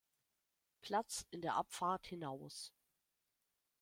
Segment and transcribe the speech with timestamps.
[0.81, 2.73] Platz in der Abfahrt hinaus.